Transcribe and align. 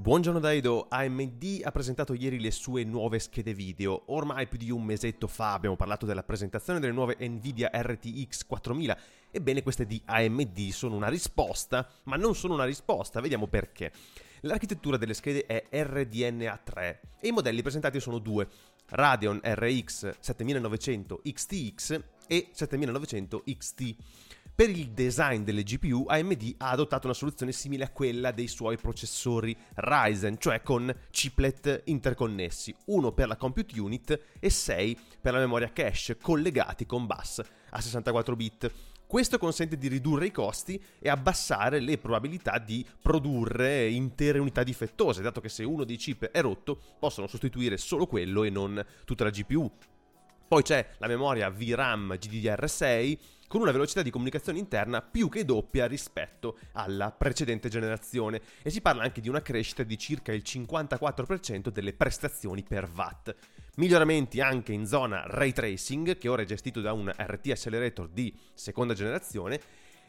Buongiorno 0.00 0.40
Daido, 0.40 0.86
AMD 0.88 1.60
ha 1.62 1.70
presentato 1.72 2.14
ieri 2.14 2.40
le 2.40 2.50
sue 2.50 2.84
nuove 2.84 3.18
schede 3.18 3.52
video. 3.52 4.04
Ormai 4.06 4.48
più 4.48 4.56
di 4.56 4.70
un 4.70 4.82
mesetto 4.82 5.26
fa 5.26 5.52
abbiamo 5.52 5.76
parlato 5.76 6.06
della 6.06 6.22
presentazione 6.22 6.80
delle 6.80 6.94
nuove 6.94 7.18
Nvidia 7.20 7.70
RTX 7.70 8.46
4000. 8.46 8.98
Ebbene, 9.30 9.62
queste 9.62 9.84
di 9.84 10.00
AMD 10.02 10.70
sono 10.70 10.96
una 10.96 11.08
risposta, 11.08 11.86
ma 12.04 12.16
non 12.16 12.34
sono 12.34 12.54
una 12.54 12.64
risposta, 12.64 13.20
vediamo 13.20 13.46
perché. 13.46 13.92
L'architettura 14.40 14.96
delle 14.96 15.12
schede 15.12 15.44
è 15.44 15.66
RDNA 15.70 16.60
3 16.64 17.00
e 17.20 17.28
i 17.28 17.32
modelli 17.32 17.60
presentati 17.60 18.00
sono 18.00 18.20
due, 18.20 18.48
Radeon 18.86 19.38
RX 19.44 20.14
7900 20.18 21.20
XTX 21.22 22.00
e 22.26 22.48
7900 22.52 23.42
XT. 23.44 23.96
Per 24.60 24.68
il 24.68 24.90
design 24.90 25.42
delle 25.42 25.62
GPU, 25.62 26.04
AMD 26.06 26.56
ha 26.58 26.68
adottato 26.68 27.06
una 27.06 27.16
soluzione 27.16 27.50
simile 27.50 27.84
a 27.84 27.90
quella 27.90 28.30
dei 28.30 28.46
suoi 28.46 28.76
processori 28.76 29.56
Ryzen, 29.76 30.36
cioè 30.38 30.60
con 30.60 30.94
chiplet 31.10 31.84
interconnessi, 31.86 32.76
uno 32.88 33.10
per 33.12 33.28
la 33.28 33.38
compute 33.38 33.80
unit 33.80 34.20
e 34.38 34.50
6 34.50 34.98
per 35.18 35.32
la 35.32 35.38
memoria 35.38 35.72
cache 35.72 36.18
collegati 36.18 36.84
con 36.84 37.06
bus 37.06 37.40
a 37.70 37.80
64 37.80 38.36
bit. 38.36 38.70
Questo 39.06 39.38
consente 39.38 39.78
di 39.78 39.88
ridurre 39.88 40.26
i 40.26 40.30
costi 40.30 40.78
e 40.98 41.08
abbassare 41.08 41.80
le 41.80 41.96
probabilità 41.96 42.58
di 42.58 42.86
produrre 43.00 43.88
intere 43.88 44.40
unità 44.40 44.62
difettose, 44.62 45.22
dato 45.22 45.40
che 45.40 45.48
se 45.48 45.64
uno 45.64 45.84
dei 45.84 45.96
chip 45.96 46.26
è 46.26 46.42
rotto 46.42 46.78
possono 46.98 47.26
sostituire 47.28 47.78
solo 47.78 48.06
quello 48.06 48.44
e 48.44 48.50
non 48.50 48.84
tutta 49.06 49.24
la 49.24 49.30
GPU. 49.30 49.72
Poi 50.50 50.64
c'è 50.64 50.84
la 50.98 51.06
memoria 51.06 51.48
VRAM 51.48 52.14
GDDR6 52.14 53.18
con 53.46 53.60
una 53.60 53.70
velocità 53.70 54.02
di 54.02 54.10
comunicazione 54.10 54.58
interna 54.58 55.00
più 55.00 55.28
che 55.28 55.44
doppia 55.44 55.86
rispetto 55.86 56.58
alla 56.72 57.12
precedente 57.12 57.68
generazione 57.68 58.40
e 58.60 58.70
si 58.70 58.80
parla 58.80 59.04
anche 59.04 59.20
di 59.20 59.28
una 59.28 59.42
crescita 59.42 59.84
di 59.84 59.96
circa 59.96 60.32
il 60.32 60.42
54% 60.44 61.68
delle 61.68 61.92
prestazioni 61.92 62.64
per 62.64 62.90
watt. 62.92 63.32
Miglioramenti 63.76 64.40
anche 64.40 64.72
in 64.72 64.86
zona 64.86 65.22
ray 65.24 65.52
tracing, 65.52 66.18
che 66.18 66.26
ora 66.26 66.42
è 66.42 66.46
gestito 66.46 66.80
da 66.80 66.94
un 66.94 67.08
RT 67.16 67.50
Accelerator 67.50 68.08
di 68.08 68.36
seconda 68.52 68.92
generazione, 68.92 69.60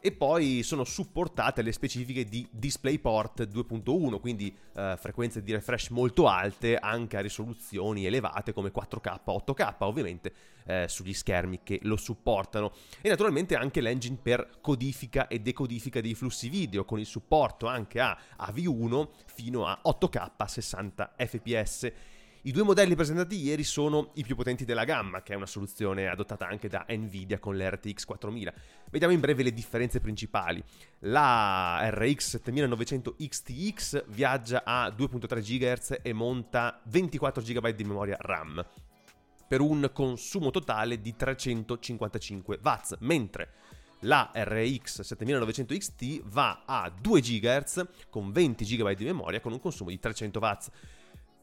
e 0.00 0.12
poi 0.12 0.62
sono 0.62 0.84
supportate 0.84 1.62
le 1.62 1.72
specifiche 1.72 2.24
di 2.24 2.46
DisplayPort 2.50 3.48
2.1, 3.48 4.20
quindi 4.20 4.54
eh, 4.74 4.96
frequenze 4.98 5.42
di 5.42 5.52
refresh 5.52 5.88
molto 5.88 6.28
alte 6.28 6.76
anche 6.76 7.16
a 7.16 7.20
risoluzioni 7.20 8.06
elevate 8.06 8.52
come 8.52 8.70
4K, 8.70 9.20
8K 9.26 9.74
ovviamente 9.80 10.32
eh, 10.64 10.86
sugli 10.88 11.14
schermi 11.14 11.60
che 11.62 11.80
lo 11.82 11.96
supportano. 11.96 12.72
E 13.00 13.08
naturalmente 13.08 13.56
anche 13.56 13.80
l'engine 13.80 14.18
per 14.20 14.58
codifica 14.60 15.26
e 15.28 15.40
decodifica 15.40 16.00
dei 16.00 16.14
flussi 16.14 16.48
video 16.48 16.84
con 16.84 16.98
il 16.98 17.06
supporto 17.06 17.66
anche 17.66 18.00
a 18.00 18.16
AV1 18.40 19.08
fino 19.26 19.66
a 19.66 19.80
8K 19.84 20.30
a 20.36 20.48
60 20.48 21.12
fps 21.16 21.92
i 22.42 22.52
due 22.52 22.62
modelli 22.62 22.94
presentati 22.94 23.36
ieri 23.36 23.64
sono 23.64 24.10
i 24.14 24.22
più 24.22 24.36
potenti 24.36 24.64
della 24.64 24.84
gamma, 24.84 25.22
che 25.22 25.32
è 25.32 25.36
una 25.36 25.46
soluzione 25.46 26.08
adottata 26.08 26.46
anche 26.46 26.68
da 26.68 26.86
Nvidia 26.88 27.38
con 27.38 27.56
l'RTX 27.56 28.04
4000. 28.04 28.54
Vediamo 28.90 29.12
in 29.12 29.20
breve 29.20 29.42
le 29.42 29.52
differenze 29.52 30.00
principali. 30.00 30.62
La 31.00 31.88
RX 31.90 32.36
7900 32.36 33.16
XTX 33.18 34.04
viaggia 34.08 34.62
a 34.64 34.88
2.3 34.88 35.40
GHz 35.40 35.98
e 36.02 36.12
monta 36.12 36.80
24 36.84 37.42
GB 37.42 37.68
di 37.70 37.84
memoria 37.84 38.16
RAM 38.20 38.64
per 39.48 39.60
un 39.62 39.90
consumo 39.92 40.50
totale 40.50 41.00
di 41.00 41.16
355 41.16 42.58
W, 42.62 42.70
mentre 43.00 43.52
la 44.02 44.30
RX 44.32 45.00
7900 45.00 45.74
XT 45.74 46.22
va 46.26 46.62
a 46.64 46.90
2 46.90 47.20
GHz 47.20 47.88
con 48.10 48.30
20 48.30 48.64
GB 48.64 48.92
di 48.92 49.04
memoria 49.04 49.40
con 49.40 49.52
un 49.52 49.58
consumo 49.58 49.90
di 49.90 49.98
300 49.98 50.38
W. 50.38 50.56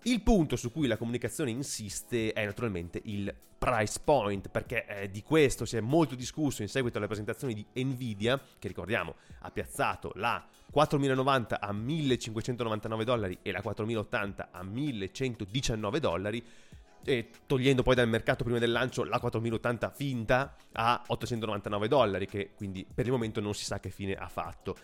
Il 0.07 0.21
punto 0.21 0.55
su 0.55 0.71
cui 0.71 0.85
la 0.85 0.97
comunicazione 0.97 1.49
insiste 1.49 2.31
è 2.31 2.45
naturalmente 2.45 3.01
il 3.05 3.33
price 3.57 3.99
point, 4.03 4.49
perché 4.49 4.85
eh, 4.85 5.09
di 5.09 5.23
questo 5.23 5.65
si 5.65 5.77
è 5.77 5.79
molto 5.79 6.13
discusso 6.13 6.61
in 6.61 6.67
seguito 6.67 6.99
alle 6.99 7.07
presentazioni 7.07 7.55
di 7.55 7.83
Nvidia, 7.83 8.39
che 8.59 8.67
ricordiamo 8.67 9.15
ha 9.39 9.49
piazzato 9.49 10.11
la 10.13 10.45
4090 10.69 11.59
a 11.59 11.73
1599 11.73 13.03
dollari 13.03 13.39
e 13.41 13.51
la 13.51 13.63
4080 13.63 14.49
a 14.51 14.61
1119 14.61 15.99
dollari, 15.99 16.43
togliendo 17.47 17.81
poi 17.81 17.95
dal 17.95 18.07
mercato 18.07 18.43
prima 18.43 18.59
del 18.59 18.71
lancio 18.71 19.05
la 19.05 19.19
4080 19.19 19.89
finta 19.89 20.55
a 20.73 21.01
899 21.07 21.87
dollari, 21.87 22.27
che 22.27 22.51
quindi 22.55 22.85
per 22.85 23.07
il 23.07 23.11
momento 23.11 23.41
non 23.41 23.55
si 23.55 23.65
sa 23.65 23.79
che 23.79 23.89
fine 23.89 24.13
ha 24.13 24.27
fatto. 24.27 24.75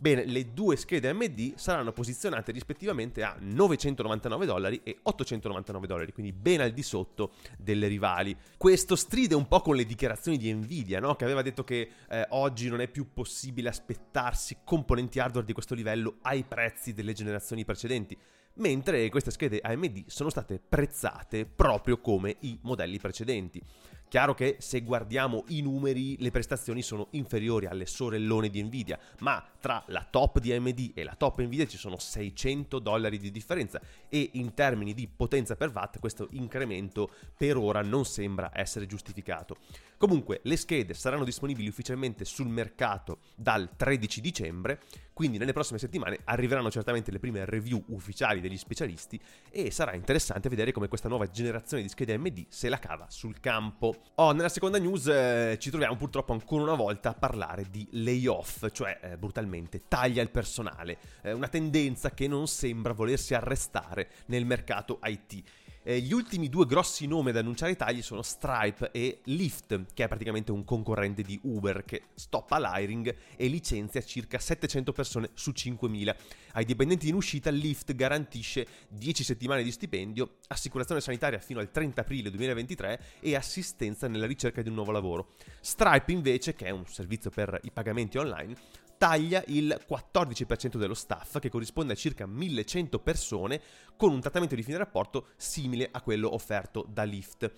Bene, 0.00 0.24
le 0.24 0.52
due 0.54 0.76
schede 0.76 1.08
AMD 1.08 1.54
saranno 1.56 1.90
posizionate 1.90 2.52
rispettivamente 2.52 3.24
a 3.24 3.36
999 3.40 4.46
dollari 4.46 4.80
e 4.84 4.96
899 5.02 5.86
dollari, 5.88 6.12
quindi 6.12 6.32
ben 6.32 6.60
al 6.60 6.70
di 6.70 6.84
sotto 6.84 7.32
delle 7.56 7.88
rivali. 7.88 8.36
Questo 8.56 8.94
stride 8.94 9.34
un 9.34 9.48
po' 9.48 9.60
con 9.60 9.74
le 9.74 9.84
dichiarazioni 9.84 10.38
di 10.38 10.52
Nvidia, 10.52 11.00
no? 11.00 11.16
che 11.16 11.24
aveva 11.24 11.42
detto 11.42 11.64
che 11.64 11.90
eh, 12.08 12.26
oggi 12.30 12.68
non 12.68 12.80
è 12.80 12.86
più 12.86 13.12
possibile 13.12 13.70
aspettarsi 13.70 14.58
componenti 14.62 15.18
hardware 15.18 15.44
di 15.44 15.52
questo 15.52 15.74
livello 15.74 16.18
ai 16.22 16.44
prezzi 16.44 16.92
delle 16.92 17.12
generazioni 17.12 17.64
precedenti 17.64 18.16
mentre 18.58 19.08
queste 19.08 19.30
schede 19.30 19.60
AMD 19.60 20.04
sono 20.06 20.30
state 20.30 20.60
prezzate 20.66 21.46
proprio 21.46 22.00
come 22.00 22.36
i 22.40 22.58
modelli 22.62 22.98
precedenti. 22.98 23.62
Chiaro 24.08 24.32
che 24.32 24.56
se 24.58 24.80
guardiamo 24.80 25.44
i 25.48 25.60
numeri 25.60 26.16
le 26.20 26.30
prestazioni 26.30 26.80
sono 26.80 27.08
inferiori 27.10 27.66
alle 27.66 27.84
sorellone 27.84 28.48
di 28.48 28.62
Nvidia, 28.62 28.98
ma 29.18 29.46
tra 29.60 29.82
la 29.88 30.06
top 30.08 30.38
di 30.38 30.50
AMD 30.50 30.92
e 30.94 31.04
la 31.04 31.14
top 31.14 31.42
Nvidia 31.42 31.66
ci 31.66 31.76
sono 31.76 31.98
600 31.98 32.78
dollari 32.78 33.18
di 33.18 33.30
differenza 33.30 33.78
e 34.08 34.30
in 34.32 34.54
termini 34.54 34.94
di 34.94 35.06
potenza 35.14 35.56
per 35.56 35.72
watt 35.74 35.98
questo 35.98 36.28
incremento 36.30 37.10
per 37.36 37.58
ora 37.58 37.82
non 37.82 38.06
sembra 38.06 38.50
essere 38.54 38.86
giustificato. 38.86 39.58
Comunque 39.98 40.40
le 40.44 40.56
schede 40.56 40.94
saranno 40.94 41.24
disponibili 41.24 41.68
ufficialmente 41.68 42.24
sul 42.24 42.48
mercato 42.48 43.18
dal 43.34 43.68
13 43.76 44.20
dicembre, 44.22 44.80
quindi 45.18 45.38
nelle 45.38 45.52
prossime 45.52 45.80
settimane 45.80 46.20
arriveranno 46.26 46.70
certamente 46.70 47.10
le 47.10 47.18
prime 47.18 47.44
review 47.44 47.82
ufficiali 47.88 48.40
degli 48.40 48.56
specialisti 48.56 49.20
e 49.50 49.72
sarà 49.72 49.96
interessante 49.96 50.48
vedere 50.48 50.70
come 50.70 50.86
questa 50.86 51.08
nuova 51.08 51.28
generazione 51.28 51.82
di 51.82 51.88
schede 51.88 52.14
AMD 52.14 52.44
se 52.48 52.68
la 52.68 52.78
cava 52.78 53.06
sul 53.08 53.40
campo. 53.40 53.96
Oh, 54.14 54.30
nella 54.30 54.48
seconda 54.48 54.78
news 54.78 55.08
eh, 55.08 55.56
ci 55.58 55.70
troviamo 55.70 55.96
purtroppo 55.96 56.34
ancora 56.34 56.62
una 56.62 56.76
volta 56.76 57.08
a 57.08 57.14
parlare 57.14 57.66
di 57.68 57.88
layoff, 57.90 58.70
cioè 58.70 59.00
eh, 59.02 59.16
brutalmente 59.18 59.88
taglia 59.88 60.22
il 60.22 60.30
personale, 60.30 60.98
eh, 61.22 61.32
una 61.32 61.48
tendenza 61.48 62.12
che 62.12 62.28
non 62.28 62.46
sembra 62.46 62.92
volersi 62.92 63.34
arrestare 63.34 64.10
nel 64.26 64.46
mercato 64.46 65.00
IT. 65.02 65.42
Eh, 65.88 66.00
gli 66.00 66.12
ultimi 66.12 66.50
due 66.50 66.66
grossi 66.66 67.06
nomi 67.06 67.30
ad 67.30 67.38
annunciare 67.38 67.72
i 67.72 67.76
tagli 67.76 68.02
sono 68.02 68.20
Stripe 68.20 68.90
e 68.92 69.20
Lyft, 69.24 69.86
che 69.94 70.04
è 70.04 70.06
praticamente 70.06 70.52
un 70.52 70.62
concorrente 70.62 71.22
di 71.22 71.40
Uber 71.44 71.82
che 71.86 72.08
stoppa 72.12 72.58
l'hiring 72.58 73.16
e 73.34 73.46
licenzia 73.46 74.02
circa 74.02 74.38
700 74.38 74.92
persone 74.92 75.30
su 75.32 75.50
5000. 75.52 76.14
Ai 76.52 76.66
dipendenti 76.66 77.08
in 77.08 77.14
uscita 77.14 77.48
Lyft 77.48 77.94
garantisce 77.94 78.66
10 78.88 79.24
settimane 79.24 79.62
di 79.62 79.72
stipendio, 79.72 80.34
assicurazione 80.48 81.00
sanitaria 81.00 81.38
fino 81.38 81.58
al 81.58 81.70
30 81.70 82.02
aprile 82.02 82.28
2023 82.28 83.00
e 83.20 83.34
assistenza 83.34 84.08
nella 84.08 84.26
ricerca 84.26 84.60
di 84.60 84.68
un 84.68 84.74
nuovo 84.74 84.90
lavoro. 84.90 85.36
Stripe 85.62 86.12
invece, 86.12 86.54
che 86.54 86.66
è 86.66 86.70
un 86.70 86.84
servizio 86.86 87.30
per 87.30 87.58
i 87.62 87.70
pagamenti 87.70 88.18
online, 88.18 88.54
taglia 88.98 89.42
il 89.46 89.80
14% 89.88 90.76
dello 90.76 90.94
staff, 90.94 91.38
che 91.38 91.48
corrisponde 91.48 91.94
a 91.94 91.96
circa 91.96 92.26
1100 92.26 92.98
persone, 92.98 93.60
con 93.96 94.12
un 94.12 94.20
trattamento 94.20 94.54
di 94.54 94.62
fine 94.62 94.76
rapporto 94.76 95.28
simile 95.36 95.88
a 95.90 96.02
quello 96.02 96.34
offerto 96.34 96.84
da 96.86 97.04
Lyft. 97.04 97.50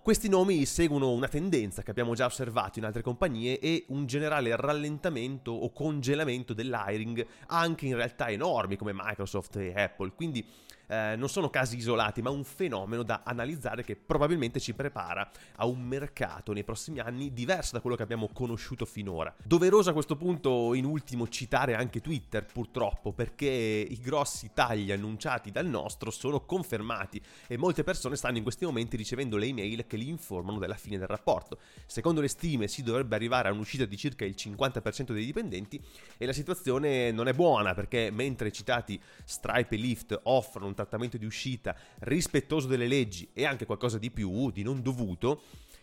Questi 0.00 0.28
nomi 0.28 0.64
seguono 0.64 1.10
una 1.10 1.28
tendenza 1.28 1.82
che 1.82 1.90
abbiamo 1.90 2.14
già 2.14 2.24
osservato 2.24 2.78
in 2.78 2.86
altre 2.86 3.02
compagnie 3.02 3.58
e 3.58 3.84
un 3.88 4.06
generale 4.06 4.56
rallentamento 4.56 5.50
o 5.50 5.70
congelamento 5.70 6.54
dell'hiring 6.54 7.26
anche 7.48 7.86
in 7.86 7.94
realtà 7.94 8.30
enormi 8.30 8.76
come 8.76 8.92
Microsoft 8.94 9.56
e 9.56 9.74
Apple, 9.74 10.12
quindi 10.14 10.46
eh, 10.88 11.14
non 11.16 11.28
sono 11.28 11.50
casi 11.50 11.76
isolati, 11.76 12.22
ma 12.22 12.30
un 12.30 12.44
fenomeno 12.44 13.02
da 13.02 13.22
analizzare 13.24 13.84
che 13.84 13.96
probabilmente 13.96 14.58
ci 14.58 14.74
prepara 14.74 15.30
a 15.56 15.66
un 15.66 15.80
mercato 15.80 16.52
nei 16.52 16.64
prossimi 16.64 16.98
anni 16.98 17.32
diverso 17.32 17.74
da 17.74 17.80
quello 17.80 17.96
che 17.96 18.02
abbiamo 18.02 18.28
conosciuto 18.32 18.84
finora. 18.84 19.34
Doveroso 19.44 19.90
a 19.90 19.92
questo 19.92 20.16
punto, 20.16 20.74
in 20.74 20.84
ultimo, 20.84 21.28
citare 21.28 21.74
anche 21.74 22.00
Twitter, 22.00 22.44
purtroppo, 22.44 23.12
perché 23.12 23.46
i 23.46 23.98
grossi 24.00 24.50
tagli 24.54 24.90
annunciati 24.90 25.50
dal 25.50 25.66
nostro 25.66 26.10
sono 26.10 26.40
confermati 26.40 27.20
e 27.46 27.56
molte 27.56 27.84
persone 27.84 28.16
stanno 28.16 28.38
in 28.38 28.42
questi 28.42 28.64
momenti 28.64 28.96
ricevendo 28.96 29.36
le 29.36 29.46
email 29.46 29.86
che 29.86 29.96
li 29.96 30.08
informano 30.08 30.58
della 30.58 30.74
fine 30.74 30.98
del 30.98 31.06
rapporto. 31.06 31.58
Secondo 31.86 32.20
le 32.20 32.28
stime 32.28 32.68
si 32.68 32.82
dovrebbe 32.82 33.14
arrivare 33.14 33.48
a 33.48 33.52
un'uscita 33.52 33.84
di 33.84 33.96
circa 33.96 34.24
il 34.24 34.34
50% 34.36 35.12
dei 35.12 35.24
dipendenti 35.24 35.80
e 36.16 36.26
la 36.26 36.32
situazione 36.32 37.10
non 37.10 37.28
è 37.28 37.32
buona 37.34 37.74
perché 37.74 38.10
mentre 38.10 38.50
citati 38.52 39.00
Stripe 39.24 39.74
e 39.74 39.78
Lyft 39.78 40.20
offrono 40.24 40.66
un 40.66 40.74
trattamento 40.78 41.16
di 41.16 41.26
uscita 41.26 41.76
rispettoso 42.00 42.66
delle 42.66 42.86
leggi 42.86 43.28
e 43.32 43.44
anche 43.44 43.66
qualcosa 43.66 43.98
di 43.98 44.10
più, 44.10 44.50
di 44.50 44.62
non 44.62 44.82
dovuto, 44.82 45.42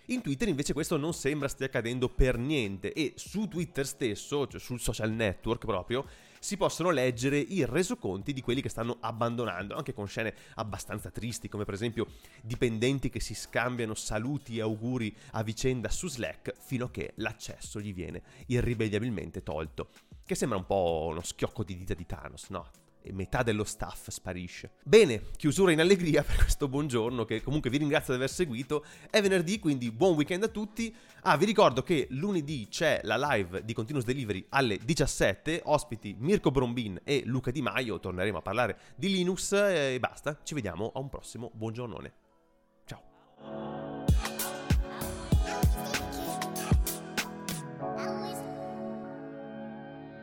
in 0.10 0.22
Twitter 0.22 0.48
invece 0.48 0.74
questo 0.74 0.98
non 0.98 1.14
sembra 1.14 1.48
stia 1.48 1.66
accadendo 1.66 2.10
per 2.10 2.38
niente 2.38 2.94
e 2.94 3.14
su 3.16 3.48
Twitter 3.48 3.88
stesso, 3.88 4.48
cioè 4.48 4.60
sul 4.60 4.80
social 4.80 5.12
network 5.12 5.66
proprio, 5.66 6.06
si 6.40 6.58
possono 6.58 6.92
leggere 6.92 7.40
i 7.40 7.66
resoconti 7.66 8.32
di 8.32 8.42
quelli 8.42 8.62
che 8.62 8.70
stanno 8.70 8.98
abbandonando, 9.00 9.76
anche 9.76 9.94
con 9.94 10.08
scene 10.08 10.36
abbastanza 10.56 11.10
tristi, 11.10 11.50
come 11.50 11.66
per 11.66 11.74
esempio 11.74 12.06
dipendenti 12.44 13.10
che 13.10 13.20
si 13.20 13.34
scambiano 13.34 13.96
saluti 13.96 14.58
e 14.58 14.62
auguri 14.62 15.16
a 15.32 15.42
vicenda 15.42 15.90
su 15.90 16.08
Slack 16.08 16.54
fino 16.60 16.86
a 16.86 16.92
che 16.92 17.14
l'accesso 17.16 17.82
gli 17.82 17.94
viene 17.94 18.22
irrimediabilmente 18.46 19.42
tolto. 19.42 19.90
Che 20.24 20.36
sembra 20.36 20.60
un 20.60 20.68
po' 20.68 21.08
uno 21.10 21.24
schiocco 21.24 21.64
di 21.64 21.76
dita 21.76 21.96
di 21.96 22.06
Thanos, 22.06 22.50
no? 22.50 22.85
E 23.06 23.14
metà 23.14 23.44
dello 23.44 23.64
staff 23.64 24.10
sparisce. 24.10 24.72
Bene, 24.84 25.28
chiusura 25.38 25.72
in 25.72 25.80
allegria 25.80 26.24
per 26.24 26.38
questo 26.38 26.68
buongiorno 26.68 27.24
che 27.24 27.44
comunque 27.44 27.70
vi 27.70 27.78
ringrazio 27.78 28.14
di 28.14 28.20
aver 28.20 28.32
seguito. 28.32 28.84
È 29.12 29.22
venerdì, 29.22 29.60
quindi 29.60 29.92
buon 29.92 30.16
weekend 30.16 30.44
a 30.44 30.48
tutti. 30.48 30.94
Ah, 31.22 31.38
vi 31.38 31.46
ricordo 31.46 31.84
che 31.84 32.08
lunedì 32.10 32.68
c'è 32.68 33.02
la 33.04 33.18
live 33.18 33.64
di 33.64 33.74
Continuous 33.74 34.06
Delivery 34.06 34.46
alle 34.50 34.80
17, 34.84 35.62
ospiti 35.66 36.16
Mirko 36.18 36.50
Brombin 36.50 37.00
e 37.04 37.22
Luca 37.26 37.52
Di 37.52 37.62
Maio, 37.62 38.00
torneremo 38.00 38.40
a 38.40 38.42
parlare 38.42 38.80
di 38.96 39.10
Linux 39.12 39.52
e 39.52 39.98
basta. 40.00 40.40
Ci 40.44 40.56
vediamo 40.56 40.92
a 40.94 41.00
un 41.00 41.10
prossimo 41.10 41.52
buongiornone. 41.54 42.25